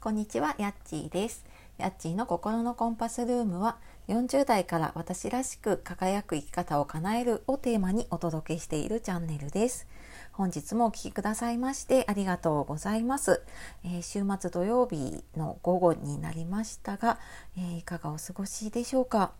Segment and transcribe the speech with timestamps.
[0.00, 1.44] こんにちは、やっちーです。
[1.76, 9.88] やっちーの心のコンパスルームは40代から私らしく輝く生き方を叶えるをテーマにお届けしているチャンネルです。
[10.30, 13.42] 本日もお聴きくださいましてありがとうございます。
[13.84, 17.18] えー週末土曜日の午後になりましたが、
[17.56, 19.32] えーいかがお過ごしでしょうか？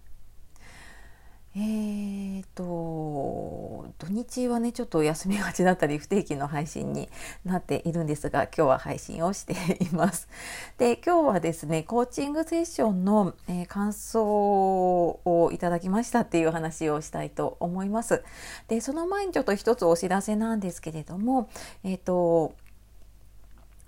[1.54, 7.10] えーと土日はねちょっと休みがちだったり不定期の配信に
[7.44, 9.52] なっているんですが今日は配信をして
[9.84, 10.28] います。
[10.78, 18.24] で今日はですねコーチングセッションの、えー感想をいただきましたっていう話をしたいと思います。
[18.68, 21.50] でその前にちょっと一つお知らせなんですけれども
[21.84, 22.54] えっ、と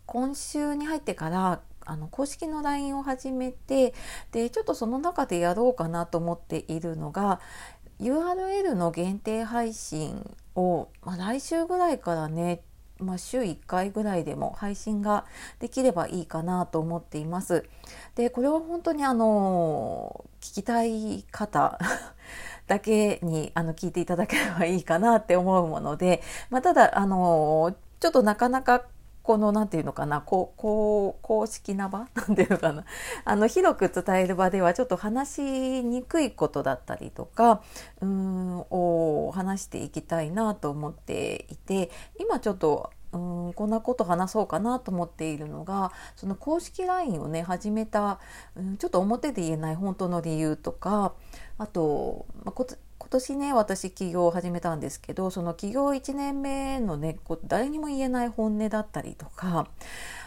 [0.05, 3.95] 今週に入ってからあの公式の LINE を始めて
[4.33, 7.41] でちょっとその中でやろうかなと思っているのが
[8.01, 12.63] URL の限定配信を、まあ、来週ぐらいからね、
[12.99, 15.27] まあ、週1回ぐらいでも配信が
[15.59, 17.67] できればいいかなと思っています。
[18.15, 21.79] でこれは本当にあの聞きたい方
[22.67, 28.85] だけにあの聞いていただければいいかなって思うもので、まあ、ただあのちょっとなかなか
[29.31, 32.09] このなんていうのかなこうこう公式な場？
[32.17, 32.85] なんていうのかな。
[33.25, 37.63] あの広く伝える場ではちょっと話しにくいことだったりとか
[38.01, 43.19] うーんを話していきたいなと思っていて今ちょっとう
[43.51, 48.19] んこんなこと話そうかなと思っているのがその公式 LINE をね始めた、
[48.57, 51.13] うん、ちょっと表で言えない本当の理由とか
[51.57, 52.65] あと、まあ、
[53.01, 59.67] 今年ね私起業を始めたんですけどその起業1年目のねこう誰にも言えない本音だったりとか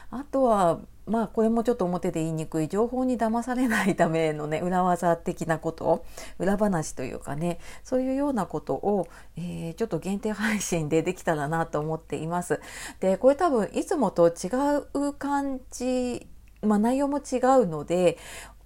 [0.10, 6.06] あとはまあこれもちょっと表で言いにくい情報に騙されないためのね裏技的なこと
[6.40, 9.08] 裏話というかねそういうようなことを、
[9.38, 12.62] えーちょっと限定配信でできたらなと思っています。
[13.00, 14.50] でこれ多分いつもと違
[14.94, 16.28] う感じ、
[16.62, 18.18] まあ、内容も違うので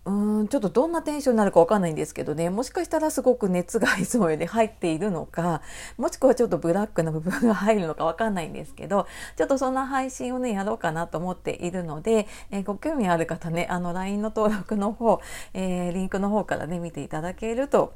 [0.08, 2.50] うーんちょっとどんなテンションになるかわかんないんですけどね。
[2.50, 5.62] もしかしたらすごく熱がいつもより入っているのか。
[5.98, 9.06] もしくはちょっとブラックな部分が入るのかわかんないんですけど。
[9.36, 15.20] ちょっとそんな配信をねやろうかなと思っているので、えーご興味ある方ねあの LINE の登録の方、
[15.54, 17.94] えーリンクの方からね見ていただけると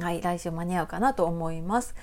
[0.00, 1.94] はい、来週間に合うかなと思います。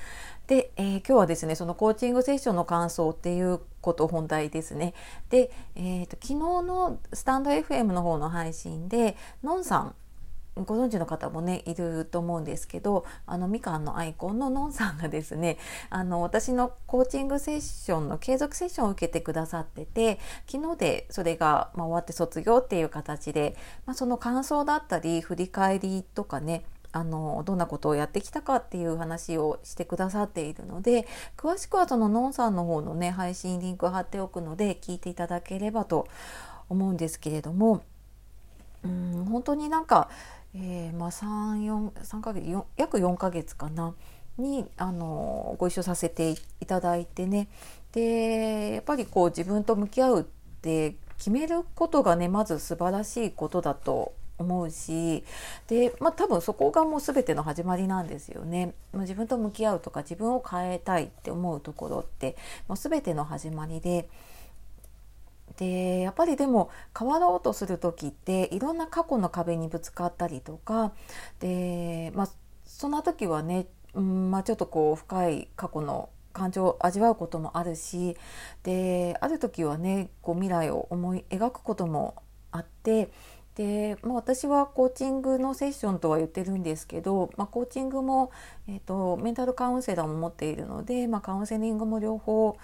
[0.47, 4.93] で、えー今日はですね、そのコーチングセッションの感想っていうこと本題ですね。
[5.29, 9.95] で、えーと昨日のスタンド FM の方の配信で、のんさん、
[10.65, 15.57] ご存知の方もねいると思うんですけどあのみかんのアイコンののんさんがですね
[15.89, 31.07] あの私のコーチングセッションの継続セッションを受けてくださってて昨日でそれが、まあ、終わって卒業っていう形で、まあ、その感想だったり振り返りとかねあのどんなことをやってきたかっていう話をしてくださっているので
[31.37, 36.07] 詳しくはそののんさんの方のね配信リンク貼っておくので聞いていただければと
[36.67, 37.83] 思うんですけれども
[38.83, 40.09] うん本当になんか、
[40.55, 43.93] えーまあ、34 3ヶ月4約4ヶ月かな
[44.37, 47.49] にあのご一緒させていただいてね。
[47.91, 50.23] でやっぱりこう自分と向き合うっ
[50.61, 55.23] て決めることがねまず素晴らしいことだと思うし
[55.67, 58.73] で、まあ、多分そこがもう全ての始まりなんですよね。
[58.93, 62.35] まあ自分と向き合うとか自分を変えたいって思うところって
[62.67, 64.09] もう全ての始まりで。
[65.57, 70.93] でやっぱりでも変わろうとする時っていろんな過去の壁にぶつかったりとか
[71.41, 72.29] で、まあ、
[72.65, 78.15] そんな時はね、うんまあ、ちょっとこう深い過去の感情を味わうこともあるし
[78.63, 82.15] である時はねこう未来を思い描くことも
[82.51, 83.09] あって
[83.59, 88.31] で、まあ、私はコーチングのセッションとは言ってるんですけど、まあ、コーチングも、
[88.69, 92.55] えー、とメンタルカウンセラーも持っているので、まあ、カウンセリングも両方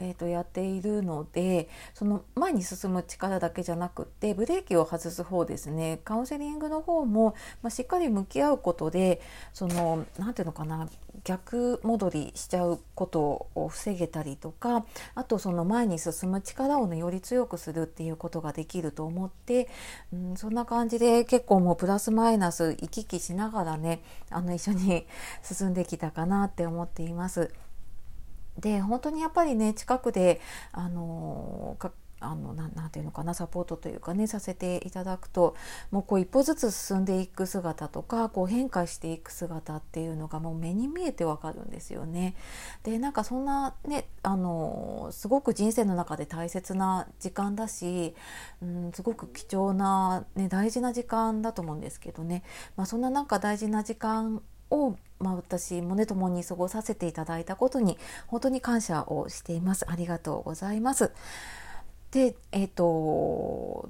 [0.00, 9.20] えー、とやっているのでその前に進む力だけじゃなくってブレーキを外す方ですねカウンセリングの方も、まあ、しっかり向き合うことで
[9.52, 10.88] その何ていうのかな
[11.22, 14.84] 逆戻りしちゃうことを防げたりとか
[15.14, 19.68] あとその前に進む力をねより強くするっていうことができると思って、
[20.12, 25.06] うん、そんな感じで結構もうプラスマイナス行き来しながらねあの一緒に
[25.42, 27.52] 進んできたかなって思っています。
[28.58, 30.40] で本当にやっぱりね近くで
[30.72, 31.92] あのか
[32.24, 35.54] あのなていうのかなサポートというかねさせていただくと
[35.90, 42.34] もうこう一歩ずつ進んでいく姿とかこう変化していく姿っていうのがもう目に見えてわかるんですよね。
[42.82, 48.14] でなんかそんなねあのすごく人生の中で大切な時間だし、
[48.62, 52.42] うん、すごく貴重な、ね、大事な時間だと思うんですけどね、
[52.76, 59.84] まあ、そんななんか大事な時間を、まあ、私もね共に過ごさせていただいたことに本当に感謝をしています。
[59.88, 61.12] ありがとうございます。
[62.10, 63.88] でえっ、ー、と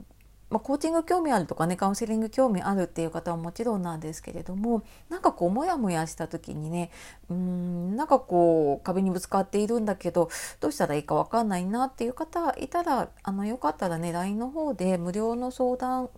[0.54, 6.92] まあ、コーチング興味あるとかねカウンセリング興味あるっていう方はもちろんなんですけれどもなんかこうモヤモヤした時にね
[7.28, 10.30] うんなんかこう壁にぶつかっているんだけど
[10.60, 16.08] どうしたらいいか分かんないなっていう方いたらあのよかったらね LINE の方で無料の相談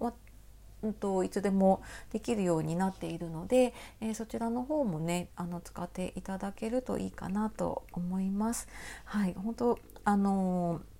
[0.87, 8.69] うんと、いつでもできるようになっているので、えー、そちらの方もねあの使っていただけるといいかなと思います。
[9.05, 10.97] はい、本当あのー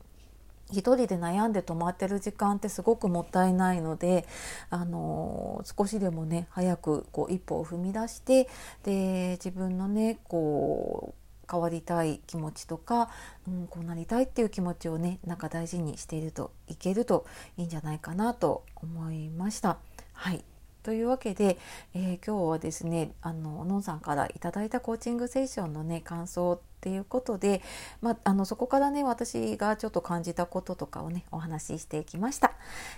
[0.73, 4.27] 一人で悩んで止まってる時間ってすごくもったいないので、
[4.69, 8.49] あの少しでもね早くこう一歩を踏み出して
[8.83, 13.11] で自分のねこう変わりたい気持ちとか、
[13.49, 17.27] うん、こうなりたいっていう気持ちをねなんか大事にしているといけると
[17.57, 19.79] いいんじゃないかなと思いました。
[20.13, 20.45] はい。
[20.87, 21.59] というわけで、
[21.95, 27.61] えー、今日はですねあののんさんからいただいたコーチングセッションのね感想っていうことで、
[28.01, 32.53] まあ、あのそこからね私がちょっと感じたこととかをねお話ししていきました、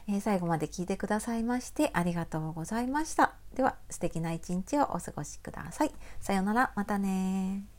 [0.07, 3.33] えー、最後まで聞いてくださいましてありがとうございました。
[3.55, 5.91] では素敵な一日をお過ごしください。
[6.21, 6.73] さようなら。
[6.77, 7.78] またね